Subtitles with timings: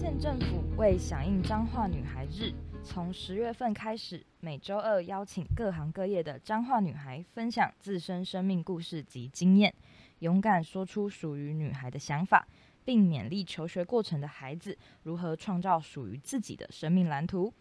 [0.00, 9.74] 县政府为响应彰化女孩日，从十月份开始，每周二邀请各行各业的彰化女孩分享自身生命故事及经验，
[10.20, 12.48] 勇敢说出属于女孩的想法，
[12.82, 17.52] 并勉励求学过程的孩子如何创造属于自己的生命蓝图。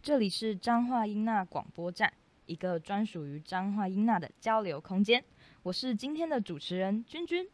[0.00, 2.10] 这里是彰化英娜广播站，
[2.46, 5.22] 一个专属于彰化英娜的交流空间。
[5.62, 7.46] 我是今天的主持人君君。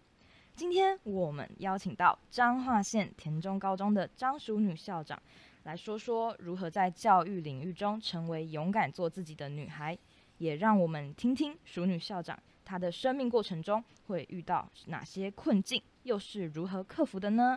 [0.59, 5.17] 今天我们邀请到彰化县田中高中的张淑女校长，
[5.63, 9.97] 来说说如何在教育领域中成为勇敢做自己的女孩，
[10.39, 17.57] 也让我们听听淑女校长她的生命过程中会遇到哪些困境，又是如何克服的呢？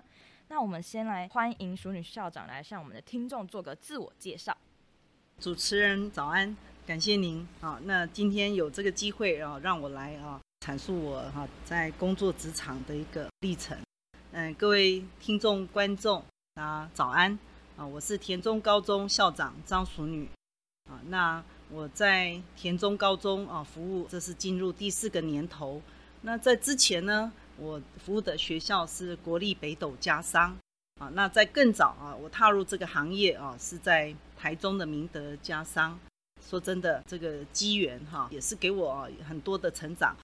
[0.50, 4.56] 那我们先来欢迎淑女校长来向我们的听众做个自我介绍。
[5.40, 6.56] 主持人早安，
[6.86, 7.82] 感谢您啊。
[7.84, 10.40] 那今天有这个机会啊，让我来啊。
[10.62, 13.76] 阐述我哈在工作职场的一个历程。
[14.32, 17.38] 嗯，各位听众观众啊，早安
[17.76, 17.86] 啊！
[17.86, 20.30] 我是田中高中校长张淑女
[20.88, 21.02] 啊。
[21.08, 25.82] 那我在田中高中啊服务，这是进入第四个年头。
[26.22, 30.56] 那在之前呢，我服务的学校是国立北斗家商
[31.00, 31.10] 啊。
[31.14, 36.00] 那在更早啊，我踏入这个行业啊，是在台中的明德家商。
[36.48, 40.16] 说真的，这个机缘哈，也是给我很多的成长。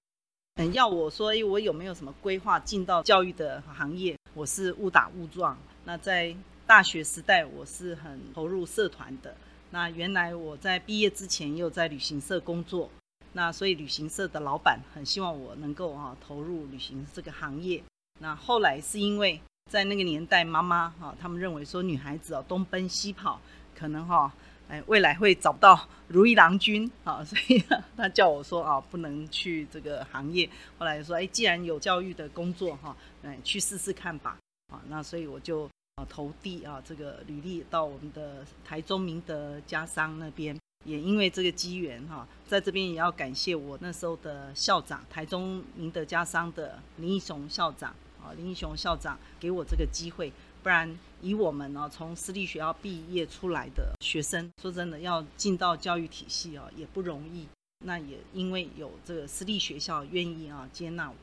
[0.60, 4.18] 嗯，要我说，哎，我有没有什么规划进到教育的行业？
[4.34, 5.56] 我是误打误撞。
[5.84, 6.34] 那在
[6.66, 9.36] 大学时代，我是很投入社团的。
[9.70, 12.90] 那原来我在毕业之前又在旅行社工作，
[13.34, 17.80] 那所以旅行社的老板很希望我能够啊投入旅行这个行业。
[18.18, 23.40] 那后来是因为在那个年代，妈妈哈他们认为说女孩子哦东奔西跑，
[23.76, 24.32] 可能哈。
[24.68, 27.62] 哎，未来会找不到如意郎君啊， 所以
[27.96, 30.48] 他叫我说啊，不能去这个行业。
[30.78, 34.36] 后来说，哎，既然有教育的工作哈，哎，去试试看吧。
[34.72, 35.64] 啊，那所以我就
[35.96, 40.56] 啊投递啊这个履历到我们的台中明德家商那边。
[40.84, 47.90] 也因为这个机缘哈，在这边也要感谢我那时候的校长，台中明德家商的林义雄校长
[48.22, 50.32] 啊，林义雄校长给我这个机会。
[50.62, 57.46] 不然，以我们呢从私立学校毕业出来的学生，说真的，要进到教育体系啊，也不容易。
[57.84, 61.16] 那也因为有这个私立学校愿意啊接纳我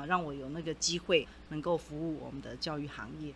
[0.00, 3.32] 啊，让我有那个机会能够服务我们的教育行业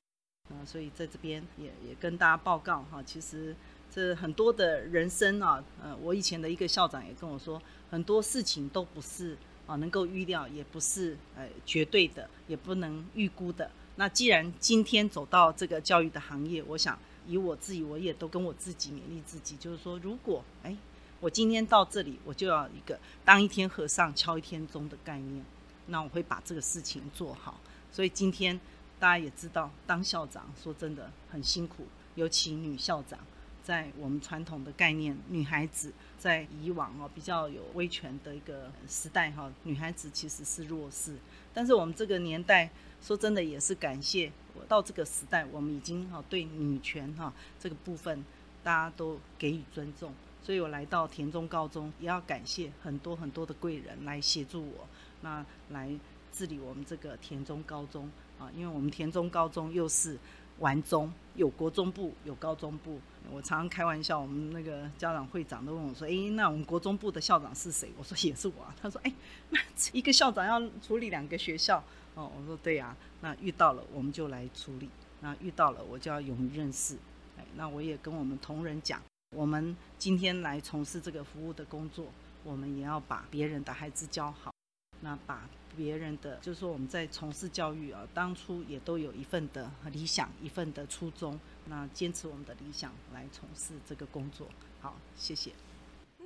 [0.51, 3.55] 啊，所以在这边也也跟大家报告哈，其实
[3.89, 9.37] 这很多的人生啊，呃，我以前的一个校长也跟我说，很多事情都不是
[9.69, 13.71] 啊能够预料，也不是呃绝对的，也不能预估的。
[13.97, 20.77] 那既然今天走到这个教育的行业，我想以我自己，我也都跟我自己勉励自己，就是说，如果哎，
[21.21, 25.45] 我今天到这里，我就要一个当一天和尚敲一天钟的概念，
[25.87, 27.61] 那我会把这个事情做好。
[27.93, 28.59] 所以今天
[28.99, 33.21] 大家也知道，当校长说真的很辛苦，尤其女校长，
[33.63, 41.15] 在我们传统的概念，女孩子在以往哦比较有威权的一个时代哈，女孩子其实是弱势，
[41.55, 42.69] 但是我们这个年代。
[43.05, 48.25] 说真的，也是感谢我到这个时代，我们已经哈对女权哈这个部分，
[48.63, 50.11] 大家都给予尊重。
[50.43, 54.89] 所以我来到田中高中，也要感谢很多很多的贵人来协助我，
[55.21, 55.91] 那来
[56.33, 58.51] 治理我们这个田中高中啊。
[58.57, 60.19] 因为我们田中高中又是
[60.61, 62.99] 完中，有国中部，有高中部。
[63.31, 69.13] 我常常开玩笑，我们那个家长会长都问我说：“哎，那我们国中部的校长是谁？”我说：“也是我。”他说：“哎，
[69.51, 69.61] 那
[69.93, 74.89] 一个校长要处理两个学校。”哦，我说对呀，那遇到了我们就来处理，
[75.21, 76.97] 那遇到了我就要勇于认识，
[77.37, 82.07] 哎，那我也跟我们同仁讲，我们今天来从事这个服务的工作，
[82.45, 84.53] 我们也要把别人的孩子教好，
[85.01, 94.47] 那把别人的，就是说我们在从事教育啊，当初也都有一份的理想，一份的初衷，那坚持我们的理想来从事这个工作，
[94.81, 95.51] 好，谢谢。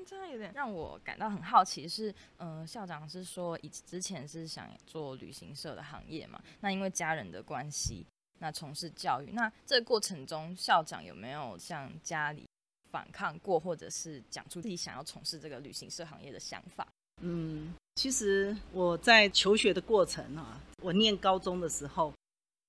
[0.08, 6.42] 真的有点让我感到很好奇，是，嗯，校长是说以之前是想做旅行社的行业嘛？
[6.60, 8.06] 那因为家人的关系，
[8.38, 12.48] 那从事教育，那这个过程中，校长有没有向家里
[12.90, 16.88] 反抗过，或者是讲出自己想要从事这个旅行社行业的想法？
[17.20, 22.14] 嗯，其实我在求学的过程啊，我念高中的时候，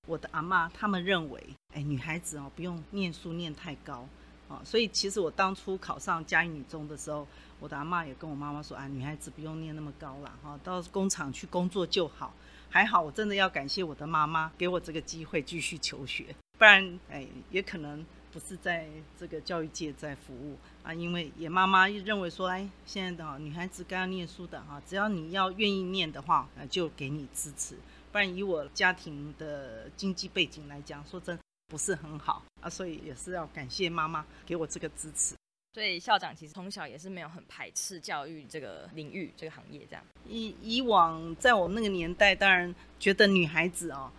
[0.10, 1.42] 我的阿妈他们认为，
[1.74, 4.06] 哎，女孩子哦，不用念书念太高。
[4.50, 7.26] 啊，所以其实我当初考上嘉义女中的时候，
[7.60, 12.34] 我的阿妈也跟我妈妈说啊，女孩子不用念那么高了，哈，到工厂去工作就好。
[12.72, 18.88] 还好，我真的要感谢我的妈妈，给我这个机会继续求学，不然哎，也可能不是在
[19.20, 20.94] 这个教育界在服务啊。
[20.94, 27.76] 因为也妈妈认为说，哎，现在的女孩子该要念书的哈，只要你要愿意念的话，就给你支持。
[28.12, 31.38] 不然以我家庭的经济背景来讲，说真。
[31.70, 35.36] 不是很好啊，所以也是要感谢妈妈给我这个支持。
[35.76, 40.04] 所以校长其实从小也是没有很排斥教育这个领域、这个行业这样。
[40.28, 44.12] 以以往在我那个年代，当然觉得女孩子啊，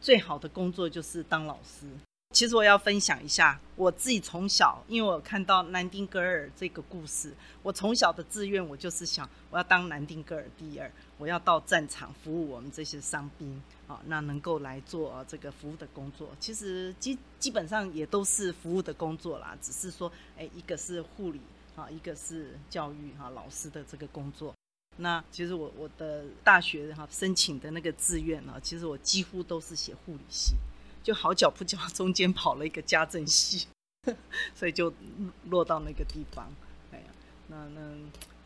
[0.00, 1.86] 最好的工作就是当老师。
[2.34, 7.32] 其实我要分享一下我自己从小，因为我看到南丁格尔这个故事，
[7.62, 13.60] 我从小的志愿我就是想我要当南丁格尔第二，我要到战场服务我们这些伤兵
[13.90, 16.28] 啊，那能够来做这个服务的工作。
[16.38, 21.40] 其实基基本上也都是服务的工作啦，只是说，哎，一个是护理
[21.74, 24.54] 啊，一个是教育哈老师的这个工作。
[24.98, 30.54] 那其实我我的大学哈申请的那个志愿呢，其实我几乎都是写护理系。
[31.02, 33.66] 就好巧不巧，中间跑了一个家政系，
[34.54, 34.92] 所以就
[35.46, 36.48] 落到那个地方。
[36.92, 37.06] 哎呀，
[37.48, 37.80] 那那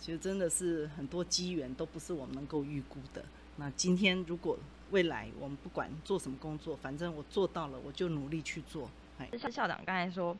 [0.01, 3.23] 其实真的是很多机缘都不是我们能够预估的。
[3.57, 4.59] 那今天如果
[4.95, 8.89] 未来我们不管做什么工作，反正我做到了，我就努力去做。
[9.19, 10.37] 哎，校校长刚才说，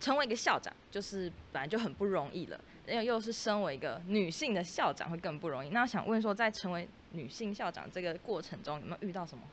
[0.00, 5.68] 成为一个校长就是本来就很不容易了，又又是身为一个女性的校长会更不容易。
[5.68, 9.44] 那想问说，在成为女性校长这个过程中，有没有遇到什么？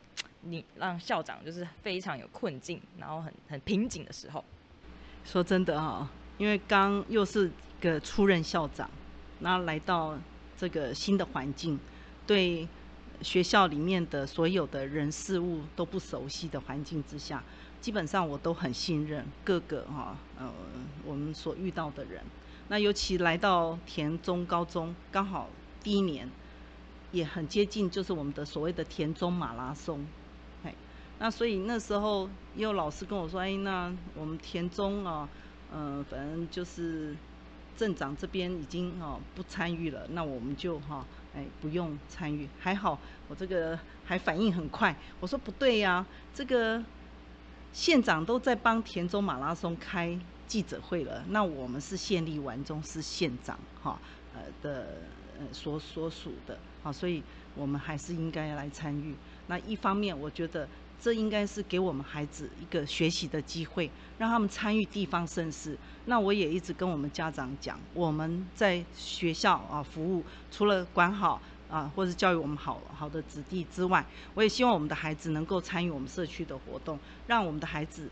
[0.48, 4.42] 你让校长就是非常有困境，然后很很瓶颈的时候。
[5.26, 8.90] 说真的哈，因为刚又是个初任校长，
[9.40, 10.18] 那来到
[10.56, 11.78] 这个新的环境，
[12.26, 12.66] 对
[13.22, 17.44] 学校里面的所有的人事物都不熟悉的环境之下，
[17.82, 20.52] 基本上我都很信任各个哈呃
[21.06, 22.22] 我们所遇到的人。
[22.68, 25.50] 那尤其来到田中高中，刚好
[25.84, 26.30] 第一年
[27.12, 30.06] 也很接近，就是我们的所谓的田中马拉松。
[31.18, 35.30] 那所以那时候也有老师跟我说：“哎，那我们田中啊，
[35.74, 37.16] 嗯，反正就是
[37.78, 42.48] 镇长这边已经哦不参与了，那我们就哈，哎，不用参与。
[42.60, 46.84] 还好我这个还反应很快，我说不对呀，这个
[47.74, 50.18] 县长都在帮田中马拉松开
[50.48, 54.00] 记者会了，那我们是县立完中是县长哈，
[54.34, 54.98] 呃的
[55.40, 57.22] 呃所所属的，好，所以
[57.56, 59.16] 我们还是应该来参与。
[59.48, 60.68] 那一方面，我觉得。
[61.02, 65.78] 这应该是给我们孩子一个学习的机会，让他们参与地方盛事。
[66.06, 71.40] 那我也一直跟我们家长讲，我们在学校啊服务，除了管好
[71.70, 74.04] 啊或者教育我们好好的子弟之外，
[74.34, 78.10] 我也希望我们的孩子能够参与我们社区的活动，让我们的孩子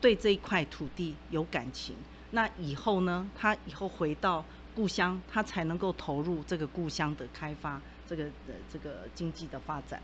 [0.00, 1.94] 对这一块土地有感情。
[2.32, 4.44] 那以后呢，他以后回到
[4.74, 10.02] 故乡，他才能够投入这个故乡的开发，这个的这个经济的发展。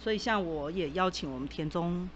[0.00, 2.08] 所以，像我也邀请我们田中，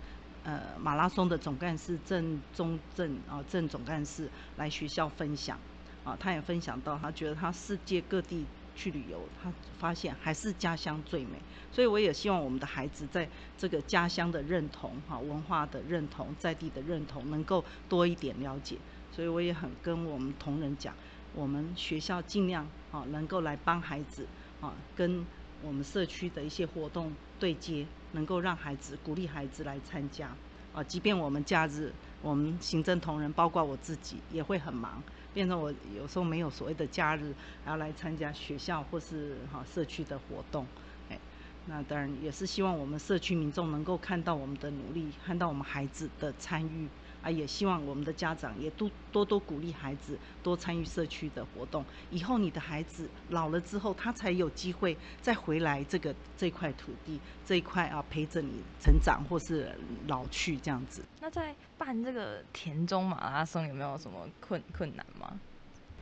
[0.45, 5.59] 呃，马拉松的总干事郑中正啊，郑总干事来学校分享，
[6.05, 8.45] 啊，他也分享到，他觉得他世界各地
[8.77, 11.41] 去旅游，他发现还是家乡最美。
[11.73, 18.77] 所以，我也希望我们的孩子在这个家乡的认同、哈文化的认同、在地的认同，能够多一点了解。
[19.11, 20.95] 所以，我也很跟我们同仁讲，
[21.35, 24.27] 我们学校尽量啊，能够来帮孩子
[24.61, 25.27] 啊，跟。
[25.65, 30.29] 我们社区的一些活动对接，能够让孩子鼓励孩子来参加
[30.75, 30.83] 啊。
[30.83, 37.33] 即便我们假日，我们行政同仁，包括我自己，也会很忙，变成我有时候没有所谓的假日，
[37.65, 40.67] 还要来参加学校或是哈社区的活动。
[41.11, 41.19] 哎，
[41.67, 46.89] 那当然也是希望我们社区民众能够看到我们的努力，看到我们孩子的参与。
[47.23, 51.85] 啊，也希望我们的家长也多多多鼓励孩子多参与社区的活动。
[52.11, 58.51] 以后你的孩子老了之后，他才有机会再回来这个这块土地这一块啊，陪着你
[58.81, 59.73] 成长或是
[60.09, 61.03] 老去这样子。
[61.21, 65.39] 那在办这个田中马拉松有没有什么困困难吗？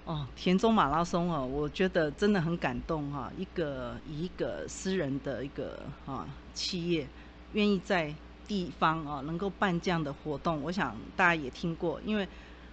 [0.07, 7.07] 哦，田中马拉松哦，我觉得真的很感动哈，一个以一个私人的一个啊企业
[7.53, 8.15] 愿意在。
[8.51, 12.27] 地方啊，能够办这样的活动，我想大家也听过，因为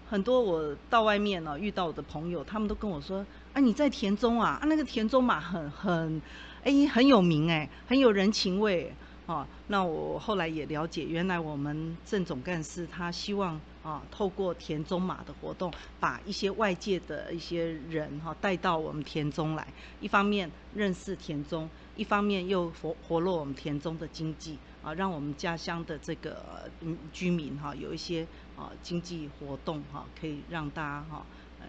[0.09, 6.19] 很多我到外面呢遇到我的朋友，他们都跟我说：“啊，你在田中啊，啊那个田中马很很，
[6.63, 8.91] 哎很有名哎，很有人情味。”
[9.27, 15.69] 啊，那我后来也了解，原来我们郑总干事他希望啊，透过田中马的活动，
[15.99, 19.67] 把一些外界的一些人哈带到我们田中来，
[19.99, 24.57] 一方面认识田中，一方面又活活络我们田中的经济
[24.87, 26.69] 啊，让我们家乡的这个
[27.11, 28.25] 居民哈有一些
[28.55, 31.25] 啊经济活动哈，可以让大家哈
[31.59, 31.67] 呃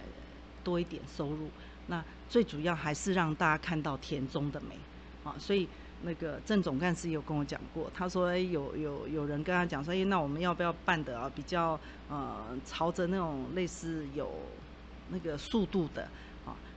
[0.63, 1.49] 多一点收入。
[1.89, 4.77] 那最主要还是让大家看到田中的美
[5.25, 5.69] 啊，所以。
[6.01, 11.29] 那个郑总干事有跟我讲过，他说有有有人跟他讲说，哎，那我们要不要办的啊？
[11.35, 11.77] 比较
[12.09, 14.31] 呃朝着那种类似有
[15.11, 16.09] 那个速度的，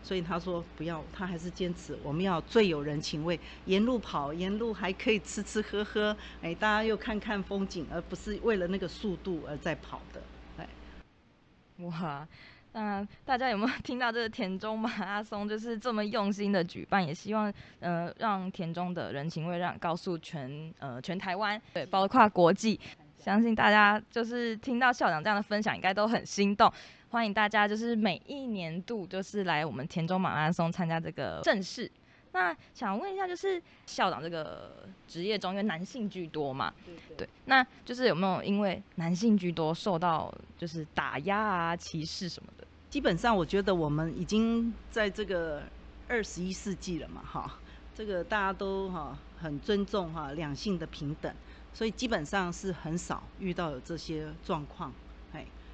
[0.04, 10.22] 所以他说不要，他还是坚持我们要最有人情味，沿路跑，沿路还可以吃吃喝喝，哎，大家又看看风景，而不是为了那个速度而在跑的，
[10.58, 10.68] 哎，
[11.86, 12.28] 哇。
[12.74, 17.06] 那大家有没有听到这个田中马拉松就是这么用心的举办？
[17.06, 22.80] 也希望呃让田中的人情味让告诉全呃全台湾，对，包括国际。
[23.20, 26.72] 相信大家就是听到校长这样的分享，应该都很心动。
[27.12, 31.92] 欢迎大家就是每一年度就是来我们田中马拉松参加这个正式。
[32.32, 36.74] 那想问一下，就是校长这个职业中，因为男性居多嘛，
[37.18, 42.66] 对，那就是有没有因为男性居多受到就是打压啊、歧视什么的？
[42.90, 45.64] 基本上，我觉得我们已经在这个
[46.08, 47.60] 二十一世纪了嘛，哈，
[47.94, 51.36] 这个大家都哈很尊重哈两性的平等，
[51.74, 54.94] 所以基本上是很少遇到有这些状况。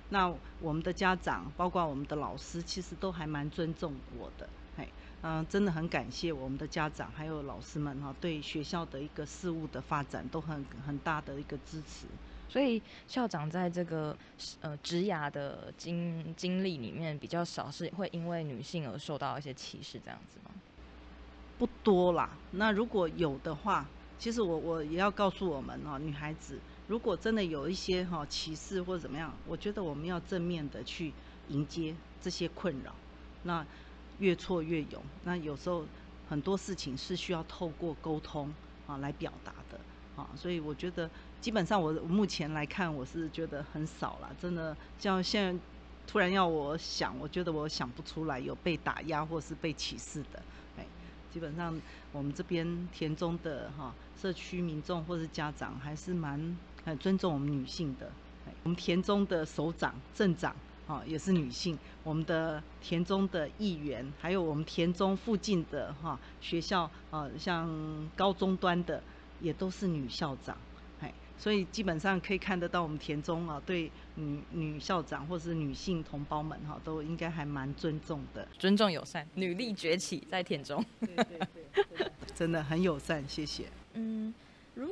[0.08, 4.48] 哎，那我们的家长，包括我们的老师，其实都还蛮尊重我的。
[4.78, 4.88] 哎，
[5.22, 12.06] 嗯，真的很感谢我们的家长还有老师们哈，对学校的一个事物的发展都很很大的一个支持。
[12.50, 14.16] 所以校长在这个
[14.62, 20.52] 呃职涯的经经历里面比较少，是会因为女性而受到一些歧视这样子吗？
[21.58, 22.30] 不多啦。
[22.52, 23.86] 那如果有的话，
[24.18, 31.14] 其实我我也要告诉我们哦，女孩子如果真的有一些哈歧视或者怎么样，我觉得我们要正面的去
[31.50, 32.96] 迎接这些困扰。
[33.44, 33.66] 那
[34.20, 35.02] 越挫越勇。
[35.24, 35.86] 那有时候
[36.28, 38.54] 很多事情是需要透过沟通
[38.88, 39.80] 啊来表达的
[40.16, 41.10] 啊，所以我觉得。
[41.40, 45.62] 基本上我目前来看，我是觉得很少了，真的像现在
[46.08, 50.42] 突然要我想，我觉得我想不出来有被打压或是被歧视的。
[50.80, 50.86] 哎，
[51.32, 51.80] 基本上
[52.12, 58.10] 我们这边田中的哈社区民众或是家长还是蛮很尊重我们女性的。
[58.64, 60.56] 我们田中的首长镇长
[60.88, 69.04] 啊也是女性，我们的田中的议员，还有我们田中附近的哈学校啊，像高中端的
[69.42, 70.58] 也都是女校长。
[71.40, 83.66] 所以基本上可以看得到，我们田中啊，对女女校长或是女性同胞们哈，都应该还蛮尊重的，尊重友善，女力崛起在田中，对对对， 真的很友善，谢谢。
[83.94, 84.47] 嗯，如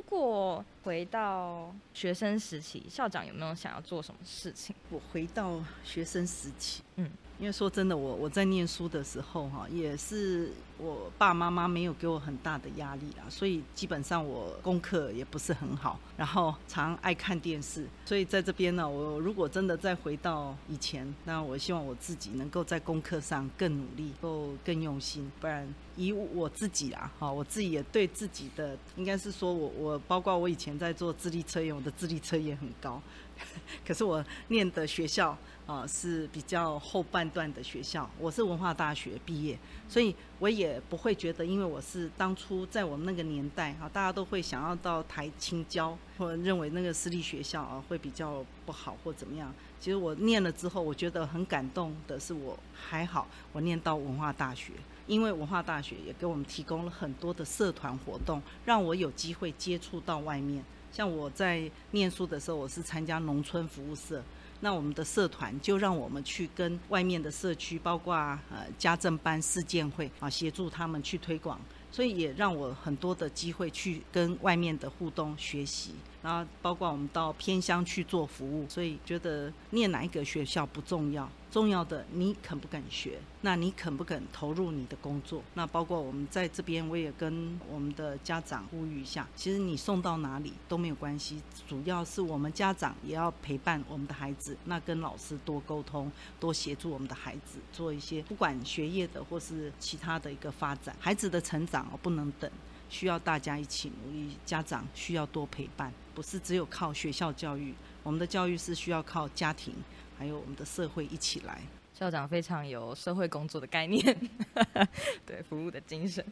[0.08, 4.74] 果回到学生时期，校长有没有想要做什么事情？
[4.90, 7.10] 我回到学生时期，嗯。
[7.38, 25.66] 因为说真的，我我在念书的时候哈，也是我爸妈妈没有给我很大的压力啦，所以基本上我功课也不是很好，然后常爱看电视，所以在这边呢，我如果真的再回到以前，那我希望我自己能够在功课上更努力，够更用心，不然
[25.96, 33.00] 以我自己啊，哈，我自己也对自己的，应该是说我我包括我以前在做智力测验，我的智力测验很高。
[33.86, 49.54] 可是我念的学校啊是比较后半段的学校，我是文化大学毕业，所以我也不会觉得，因为我是当初在我们那个年代哈，大家都会想要到台青交，或认为那个私立学校啊会比较不好或怎么样。
[49.78, 54.72] 其实我念了之后，我觉得很感动的是，我还好，我念到文化大学，
[55.06, 60.64] 因为文化大学也给我们提供了很多的社团活动，让我有机会接触到外面。
[60.92, 64.22] 像我在念书的时候，我是参加农村服务社，
[64.60, 68.14] 那我们的社团就让我们去跟外面的社区，包括
[68.50, 71.60] 呃家政班、事件会啊，协助他们去推广，
[71.92, 75.90] 所以也让我很多的机会去跟外面的互动学习。
[76.26, 85.40] 然后包括我们到偏乡去做服务，所以觉得念哪一个学校不重要，重要的你肯不肯学，那你肯不肯投入你的工作？
[85.54, 102.50] 那包括我们在这边，我也跟我们的家长呼吁一下，其实你送到哪里都没有关系，主要是我们家长也要陪伴我们的孩子，那跟老师多沟通，多协助我们的孩子做一些不管学业的或是其他的一个发展，孩子的成长不能等。
[102.88, 109.74] 需要大家一起努力，家长需要多陪伴，不是只有靠学校教育，我们的教育是需要靠家庭，
[110.18, 111.60] 还有我们的社会一起来。
[111.92, 114.16] 校长非常有社会工作的概念，
[115.24, 116.24] 对服务的精神。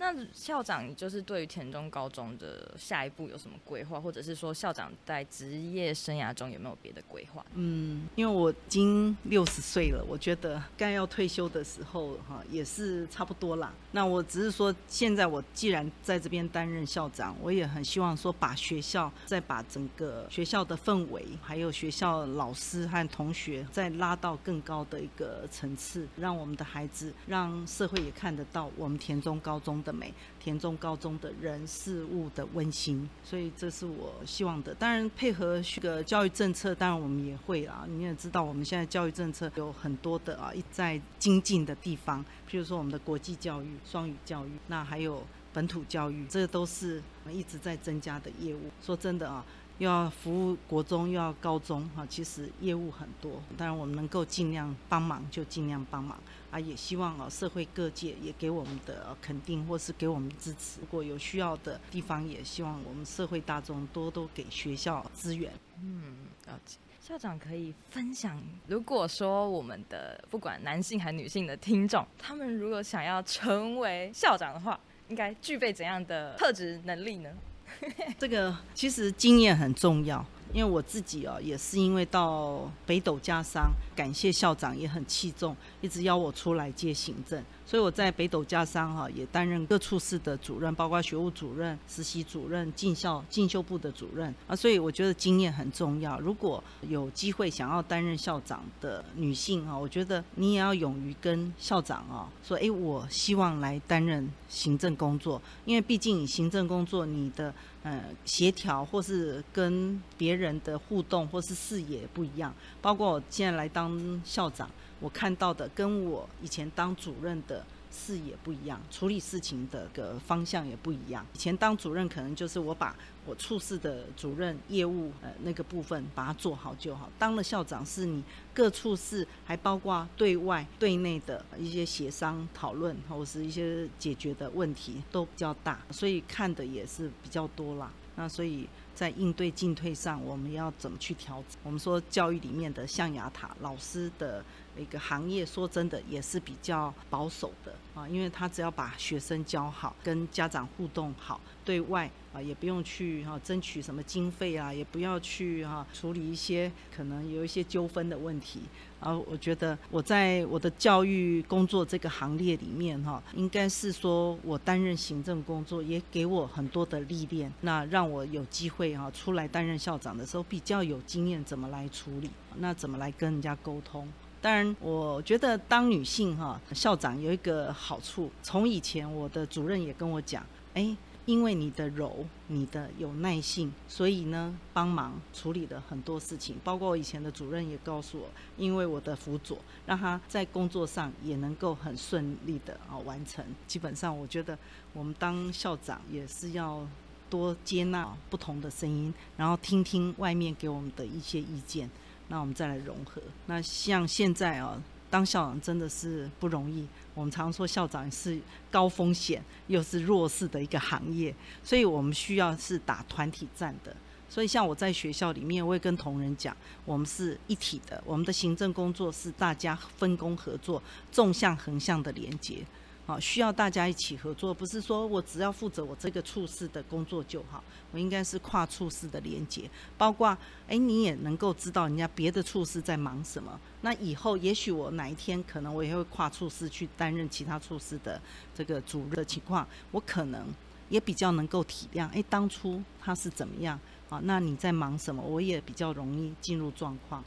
[0.00, 7.44] 那校长就是对于田中高中的下一步有什么规划，或者是说校长在职业生涯中有没有别的规划？
[7.52, 13.74] 嗯，因为我已经六十岁了，我觉得该要退休的时候哈也是差不多啦。
[13.92, 29.89] 那我只是说，现在我既然在这边担任校长，我也很希望说把学校再把整个学校的氛围，还有学校老师和同学再拉到更高的一个层次，让我们的孩子，让社会也看得到我们田中高中的。
[29.90, 34.72] 的美，田中高中的人事物的温馨，所以这是我希望的。
[34.74, 37.84] 当然配合这个教育政策，当然我们也会啊。
[37.88, 48.70] 你也知道，我们现在教育政策有很多的啊，一在精进的地方，譬如说我们的国际教育、双语教育，那还有本土教育，这都是我们一直在增加的业务。
[48.80, 49.44] 说真的啊。
[49.80, 53.42] 又要服务国中，又要高中，哈，其实业务很多。
[53.56, 56.18] 当然，我们能够尽量帮忙就尽量帮忙，
[56.50, 60.82] 啊，也希望啊社会各界也给我们的肯定或是给我们支持。
[60.82, 65.50] 如果有需要的地方，也希望我们社会大众多多给学校资源。
[65.82, 66.76] 嗯，了解。
[67.00, 77.30] 校长可以分享，如果说我们的不管男性还女性的听众，他们如果想要成为校长的话，应该具备怎样的特质能力呢？
[78.18, 80.24] 这个其实经验很重要。
[80.52, 96.18] 因为我自己哦，也是因为到北斗家商，感谢校长也很器重，一直邀我出来接行政，所以我在北斗家商哈也担任各处室的主任，包括学务主任、实习主任、进校进修部的主任啊，所以我觉得经验很重要。
[96.18, 107.54] 如果有机会想要担任校长的女性啊，我觉得你也要勇于跟校长啊说，哎，我希望来担任行政工作，因为毕竟行政工作你的。
[107.82, 112.54] 呃，协调或是跟别人的互动，或是视野不一样。
[112.82, 114.68] 包括我现在来当校长，
[115.00, 117.64] 我看到的跟我以前当主任的。
[117.92, 121.26] 视野不一样，处理事情的个方向也不一样。
[121.34, 122.94] 以前当主任可能就是我把
[123.26, 127.10] 我处事的主任业务呃那个部分把它做好就好。
[127.18, 128.22] 当了校长是你
[128.54, 137.90] 各处事，还包括对外对内的一些协商讨论，或是一些解决的问题都比较大，所以看的也是比较多啦。
[138.14, 141.58] 那所以在应对进退上，我们要怎么去调整？
[141.64, 144.44] 我们说教育里面的象牙塔，老师的。
[144.76, 158.60] 一个行业说真的也是比较保守的啊，因为他只要把学生教好，跟家长互动好，对外啊也不用去哈争取什么经费啊，也不要去哈处理一些可能有一些纠纷的问题。
[159.00, 172.28] 啊，我觉得我在我的教育工作这个行列里面哈，应该是说我担任行政工作也给我很多的历练，那让我有机会哈出来担任校长的时候比较有经验，怎么来处理，
[172.58, 174.06] 那怎么来跟人家沟通。
[174.42, 186.56] 当然，我觉得当女性哈校长有一个好处，从以前我的主任也跟我讲，哎，因为你的柔，你的有耐性，所以呢帮忙处理了很多事情。
[186.64, 193.44] 包括我以前的主任也告诉我，因为我的辅佐，让他在工作上也能够很顺利的啊完成。
[193.66, 194.58] 基本上，我觉得
[194.94, 196.86] 我们当校长也是要
[197.28, 201.90] 多接纳不同的声音，然后听听外面给我们的一些意见。
[202.30, 203.20] 那我们再来融合。
[203.46, 206.86] 那像现在啊，当校长真的是不容易。
[207.12, 208.40] 我们常说校长是
[208.70, 213.94] 高风险又是弱势的一个行业，所以我们需要是打团体战的。
[214.28, 222.64] 所以像我在学校里面，我会跟同仁讲，我们是一体的，我们的行政工作是大家分工合作，纵向横向的连接。
[223.10, 229.68] 好，需要大家一起合作，不是说我只要负责我这个处事的工作就好，我应该是跨处事的连接，
[229.98, 230.28] 包括
[230.68, 233.58] 哎，你也能够知道人家别的处事在忙什么。
[233.80, 238.22] 那以后也许我哪一天可能我也会跨处事去担任其他处事的
[238.54, 240.46] 这个主任的情况，我可能
[240.88, 243.76] 也比较能够体谅，哎，当初他是怎么样
[244.08, 244.20] 啊？
[244.22, 245.20] 那你在忙什么？
[245.20, 247.24] 我也比较容易进入状况。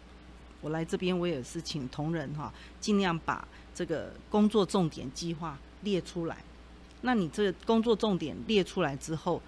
[0.62, 5.60] 我来这边，我也是请同仁哈，尽量把这个工作重点计划。
[5.84, 6.38] 列出来，
[7.02, 9.42] 那你这个工作重点列出来之后，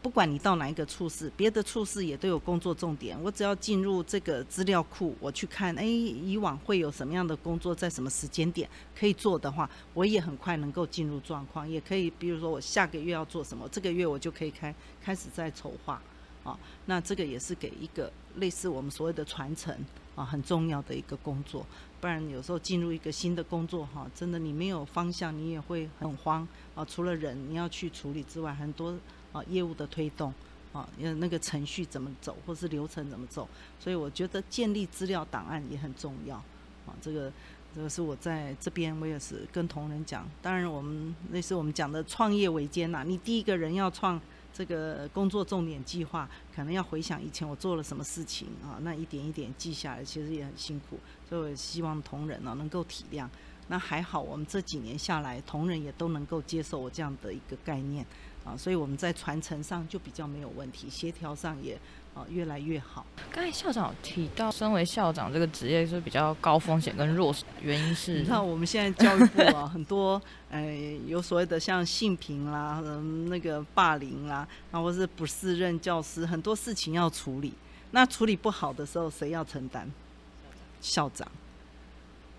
[0.00, 3.20] 不管你到哪一个处室，别的处室也都有工作重点。
[3.22, 14.72] 我只要进入这个资料库，我去看，哎，以往会有什么样的工作，在什么时间点可以做的话，我也很快能够进入状况，也可以，比如说我下个月要做什么，这个月我就可以开
[15.02, 16.00] 开始在筹划
[16.44, 16.56] 啊。
[16.86, 19.74] 那这个也是给一个类似我们所谓的传承
[20.14, 21.66] 啊，很重要的一个工作。
[22.00, 26.84] 不然有时候进入一个新的工作哈，真的你没有方向，你也会很慌啊。
[26.84, 28.96] 除了人你要去处理之外，很多
[29.32, 30.32] 啊业务的推动
[30.72, 33.48] 啊，那个程序怎么走，或是流程怎么走，
[33.80, 36.36] 所以我觉得建立资料档案也很重要
[36.86, 36.94] 啊。
[37.00, 37.32] 这个
[37.74, 44.20] 这个是我在这边我也是跟同仁讲，当然我们那是我们讲的创业维艰呐，你第一个人要创。
[44.58, 50.98] 这个工作重点计划可能要回想以前我做了什么事情啊，那一点一点记下来，其实也很辛苦。
[51.28, 53.28] 所以我希望同仁呢能够体谅。
[53.68, 58.04] 那还好，我们这几年下来，同仁也都能够接受我这样的一个概念
[58.44, 61.78] 啊，所以我们在传承上就比较没有问题，协调上也
[62.18, 63.04] 啊越来越好。
[63.30, 70.60] 刚才校长提到，身为校长这个职业是比较高风险跟弱势，原因是你知道我们现在教育部啊， 很多呃
[71.06, 77.54] 有所谓的像性平啦、嗯那个霸凌啦，然后或是不适任教师，很多事情要处理。
[77.90, 79.90] 那处理不好的时候，谁要承担？
[80.80, 81.26] 校长。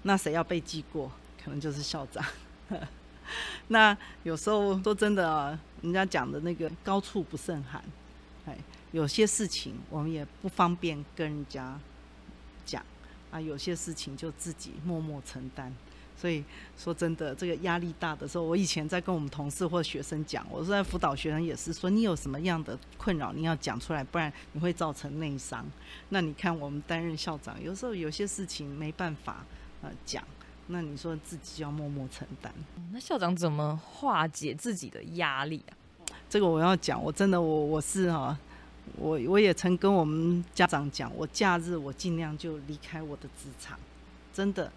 [0.03, 1.11] 那谁要被记过？
[1.43, 2.23] 可能就是校长。
[3.69, 8.08] 那有时候说真的啊，人家讲的那个高处不胜寒，哎，
[8.91, 11.79] 有些事情我们也不方便跟人家
[12.65, 12.83] 讲
[13.31, 15.73] 啊，有些事情就自己默默承担。
[16.17, 16.43] 所以
[16.77, 25.65] 说真的，这个压力大的时候，我以前在跟我们同事或学生讲，我说在辅导学生也是说，你有什么样的困扰，你要讲出来，不然你会造成内伤。
[26.09, 29.45] 那你看我们担任校长，有时候有些事情没办法
[29.81, 30.21] 呃讲。
[30.71, 32.53] 那你说自己要默默承担，
[32.91, 35.73] 那校长怎么化解自己的压力啊？
[36.29, 38.37] 这个我要讲，我真的我我是哈，
[38.95, 43.79] 我我也曾跟我们家长讲，我假日我尽量就离开我的职场，
[44.33, 44.71] 真的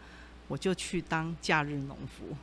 [0.48, 2.36] 我就去当假日农夫，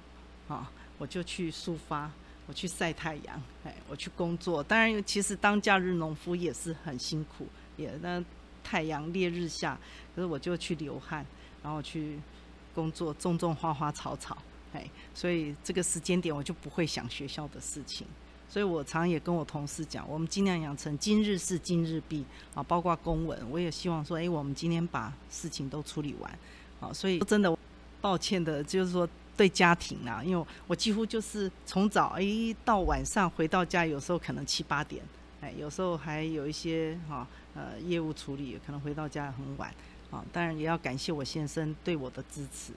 [0.54, 2.12] 啊，我就去抒发，
[2.48, 4.64] 我去晒太阳，哎，我去工作。
[4.64, 8.24] 当然，其实当假日农夫也是很辛苦，也那
[8.64, 9.78] 太阳烈日下，
[10.16, 11.26] 可是我就去流汗，
[11.64, 12.20] 然后去。
[12.76, 14.38] 工作种种花花草草，
[14.74, 18.06] 哎，所以这个时间点我就不会想学校的事情，
[18.50, 26.40] 所以我常也跟我同事讲，我们尽量养成今日事今日毕啊，包括公文，我也希望说，哎，我们今天把事情都处理完，
[26.80, 27.56] 啊，所以真的
[28.02, 29.08] 抱歉的，就是说
[29.38, 32.24] 对家庭啊，因为我几乎就是从早哎
[32.66, 35.04] 到晚上回到家，有时候可能七八点，
[35.42, 39.72] 哎，有时候还有一些哈呃业务处理，可能回到家很晚。
[40.12, 42.74] 啊，当然也要感谢我先生对我的支持。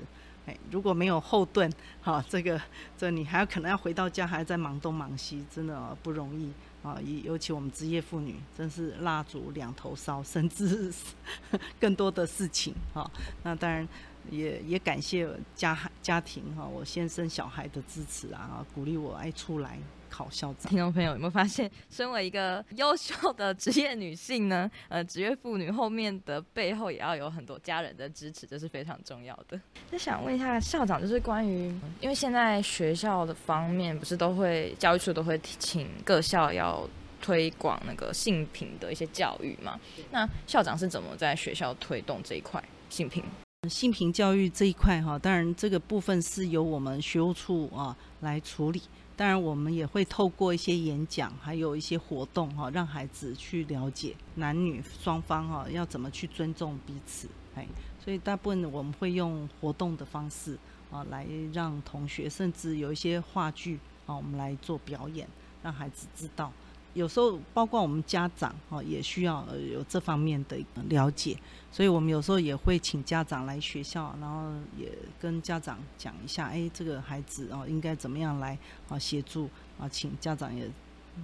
[0.47, 2.61] 哎，如果没有后盾， 哈，这个
[2.99, 6.53] 这你还有可能要回到家还在忙东忙西，真的不容易
[6.83, 6.99] 啊。
[7.05, 10.93] 尤尤其我们职业妇女，真是蜡烛两头烧，甚至
[11.79, 13.09] 更多的事情哈。
[13.45, 13.87] 那当然
[14.31, 19.79] 也也感谢家家庭哈，我先生小孩的支持啊，鼓励我爱出来。
[20.13, 24.71] 考校长，听众朋友有没有发现，身为一个优秀的职业女性呢？
[24.91, 29.59] 呃，职业妇女后面的背后也要有很多家人的支持，这是非常重要的。
[29.91, 36.87] 那想问一下校长，就是关于，因为现在学校的方面不是都会教育处都会请各校要
[37.23, 39.81] 推广那个性平的一些教育嘛？
[40.11, 43.25] 那校长是怎么在学校推动这一块性平？
[43.71, 48.83] 性平教育这一块哈，当然这个部分是由我们学务处啊来处理。
[49.23, 57.29] 当然，我们也会透过一些演讲，还有一些活动哈，让孩子去了解男女双方哈要怎么去尊重彼此。
[57.55, 57.65] 哎，
[58.05, 60.59] 所以大部分我们会用活动的方式
[60.91, 65.29] 啊，来让同学，甚至有一些话剧啊，我们来做表演，
[65.63, 66.51] 让孩子知道。
[66.95, 70.59] 有时候包括我们家长哦，也需要有这方面的
[70.91, 71.37] 了解，
[71.71, 80.71] 所以我们有时候也会请家长来学校，然后也跟家长讲一下，哎，这个孩子哦应该怎么样来啊协助啊，请家长也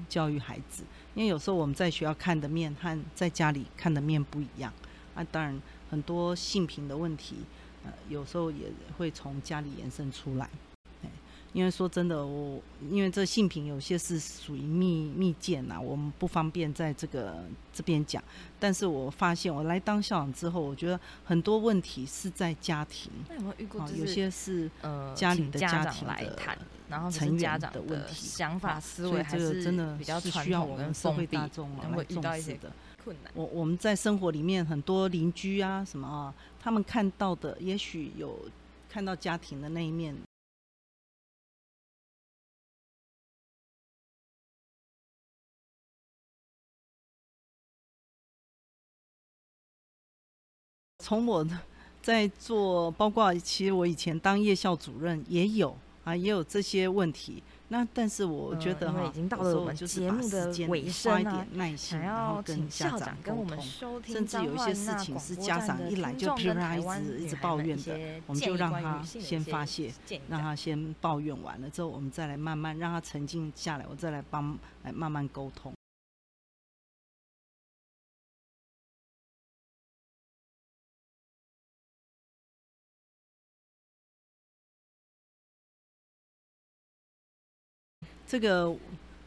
[0.08, 0.82] 教育孩子，
[1.14, 4.72] 因为有时候我们在学校看的面和在家里看的面不一样，
[5.14, 7.36] 啊，当然很多性平的问题，
[7.84, 10.48] 呃，有时候也会从家里延伸出来。
[11.54, 18.22] 因为说真的，我因为这性品有些是属于密密件呐，我们不方便在这个这边讲。
[18.60, 23.10] 但是我发现我来当校长之后，我觉得很多问题是在家庭。
[23.28, 23.80] 那有没有遇过？
[23.96, 26.56] 有些是呃家里的家长来谈，
[26.88, 32.70] 然后成家长的问题、想法、思维，这个真的比较需要我们社会大众来重视的。
[33.02, 33.32] 困难。
[33.34, 38.38] 我我们在生活里面很多邻居啊什么啊，他们看到的也许有
[38.90, 40.14] 看到家庭的那一面。
[51.08, 51.42] 从我
[52.02, 57.42] 在做，包括其实我以前当夜校主任也有啊，也有这些问题。
[57.68, 61.46] 那但是我觉得哈，已经到了我们节目的尾声啊，
[61.78, 69.90] 想要跟校长跟我们收听，甚至有一些事情是家长一来就噼里啪一直一直抱怨的，我们就让他先发泄，
[70.28, 75.72] 让他先抱怨完了之后，我们再来慢慢让他沉静下来，我再来帮来慢慢沟通。
[88.28, 88.70] 这个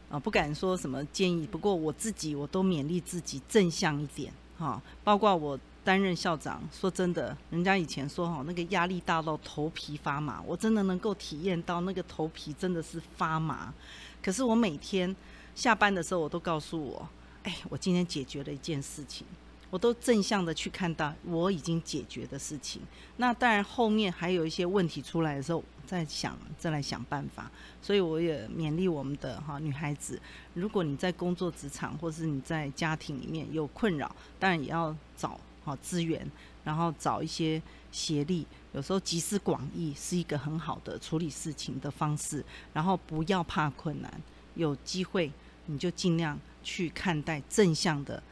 [0.08, 4.80] 啊，不敢说什么建议，不过我自己我都勉励自己正向一点哈。
[5.02, 13.74] 包括我担任校长，说真的，人家以前说哈，那个压力大到头皮发麻，我真的能够体验到那个头皮真的是发麻。
[14.22, 15.14] 可是我每天
[15.56, 17.08] 下班的时候，我都告诉我，
[17.42, 19.26] 哎，我今天解决了一件事情，
[19.72, 22.82] 我都正向的去看到我已经解决的事情。
[23.16, 27.50] 那当然后面还有一些问题出来的时候，再想再来想办法。
[27.80, 30.20] 所以我也勉励我们的哈女孩子，
[30.52, 36.30] 如果你在工作职场或是你在家庭里面有困扰，当然也要找好资源，
[36.64, 38.46] 然后找一些协力。
[38.74, 42.44] 有时候集思广益是一个很好的处理事情的方式。
[42.74, 44.20] 然后不要怕困难，
[44.54, 45.32] 有机会
[45.64, 48.22] 你就尽量去看待正向的。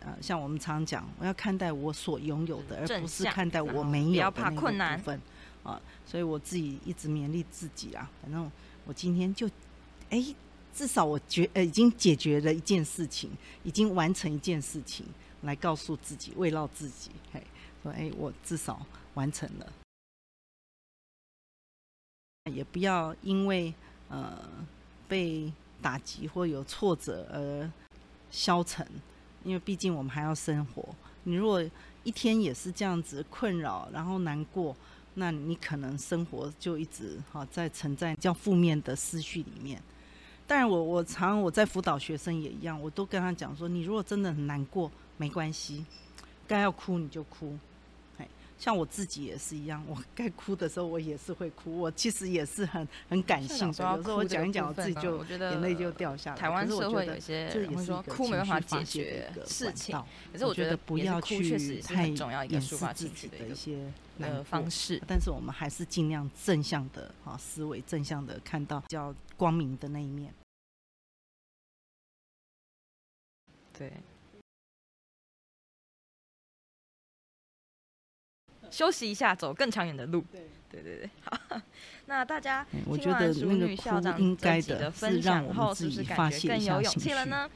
[0.00, 5.20] 呃，像我们常讲，我要看待我所拥有的，而不是看待我没有的那个部分。
[5.62, 8.50] 啊，所以我自己一直勉励自己啊，反正。
[8.86, 9.48] 我今天就，
[10.08, 10.34] 哎，
[10.74, 13.30] 至少我觉呃已经解决了一件事情，
[13.62, 15.06] 已经完成一件事情，
[15.42, 17.40] 来告诉自己慰劳自己，嘿，
[17.82, 19.72] 说哎我至少完成了，
[22.52, 23.72] 也不要因为
[24.08, 24.48] 呃
[25.06, 27.70] 被打击或有挫折而
[28.30, 28.84] 消沉，
[29.44, 30.84] 因为毕竟我们还要生活。
[31.24, 31.62] 你如果
[32.02, 34.76] 一天也是这样子困扰，然后难过。
[35.14, 39.82] 那你可能生活就一直哈在存在较负面的思绪里面。
[40.46, 45.84] 当然，我我常我在辅导学生也一样，我都跟他讲说，你如果真的很难过，没关系，
[46.46, 47.58] 该要哭你就哭。
[48.60, 51.80] 像我自己也是一样，我该哭的时候我也是会哭。
[51.80, 56.36] 我其实也是很很感性的，有时候我讲一讲，我自己就眼泪就掉下来。
[56.36, 59.98] 台湾社会有些人会说哭没办法解决事情，
[60.30, 65.02] 可是我觉得不要去太掩饰自己的一些呃方式。
[65.08, 70.34] 但是我们还是尽量正向的啊思维，正向的看到比较光明的那一面。
[73.72, 73.90] 对。
[78.70, 80.24] 休息一下，走更长远的路。
[80.32, 81.60] 对对对对， 好。
[82.06, 87.48] 那大家听完淑女校长这集的分享后，是不是感觉更有勇气了呢？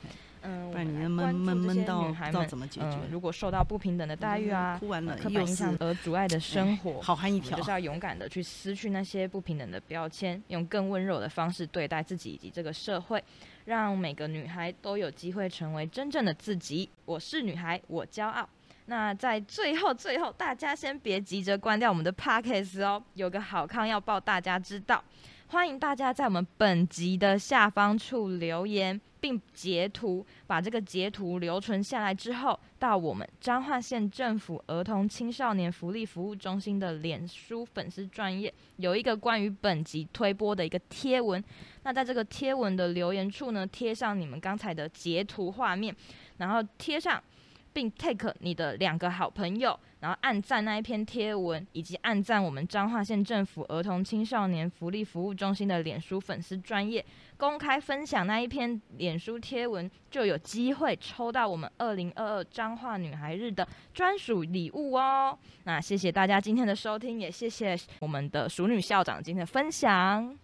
[0.46, 2.48] 嗯，我们关注这些女孩们，
[2.80, 4.86] 嗯，如果受到不平等的待遇啊，刻
[5.30, 13.24] 板印象而阻碍的生活，好汉一条，就是要勇敢的去撕去那些不平等的标签，用更温柔的方式对待自己以及这个社会，
[13.64, 16.90] 让每个女孩都有机会成为真正的自己。
[17.06, 18.46] 我是女孩，我骄傲。
[18.86, 25.02] 那在最后，最后，大家先别急着关掉我们的 podcast 哦，有个好康要报大家知道，
[25.48, 41.42] 欢迎大家在我们本集的下方处留言，并截图，把这个截图留存下来之后，到我们彰化县政府儿童青少年福利服务中心的脸书粉丝专业，有一个关于本集推播的一个贴文，
[41.84, 45.96] 那在这个贴文的留言处呢，贴上你们刚才的截图画面，
[46.36, 47.22] 然后贴上。
[47.74, 57.04] 并 take 你的两个好朋友，然后按赞那一篇贴文，以及按赞我们彰化县政府儿童青少年福利服务中心的脸书粉丝专业，
[57.36, 65.36] 公开分享那一篇脸书贴文，就有机会抽到我们二零二二彰化女孩日的专属礼物哦。
[65.64, 70.43] 那谢谢大家今天的收听，也谢谢我们的熟女校长今天的分享。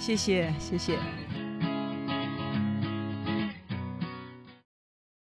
[0.00, 0.98] 谢谢，谢谢。